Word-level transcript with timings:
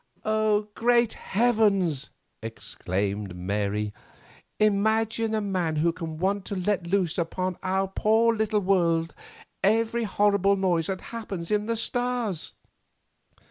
"Great 0.73 1.13
heavens!" 1.13 2.09
exclaimed 2.41 3.35
Mary, 3.35 3.93
"imagine 4.59 5.35
a 5.35 5.41
man 5.41 5.75
who 5.75 5.93
can 5.93 6.17
want 6.17 6.43
to 6.43 6.55
let 6.55 6.87
loose 6.87 7.19
upon 7.19 7.55
our 7.61 7.87
poor 7.87 8.33
little 8.35 8.61
world 8.61 9.13
every 9.63 10.05
horrible 10.05 10.55
noise 10.55 10.87
that 10.87 11.01
happens 11.13 11.51
in 11.51 11.67
the 11.67 11.77
stars. 11.77 12.53